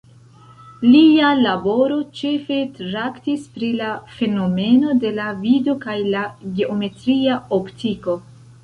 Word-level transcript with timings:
Lia 0.93 1.27
laboro 1.39 1.99
ĉefe 2.21 2.57
traktis 2.79 3.45
pri 3.59 3.69
la 3.83 3.91
fenomeno 4.17 4.99
de 5.05 5.15
la 5.21 5.29
vido 5.45 5.81
kaj 5.87 6.01
la 6.11 6.27
geometria 6.63 7.43
optiko. 7.63 8.23